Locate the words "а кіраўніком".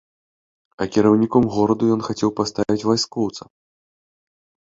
0.83-1.43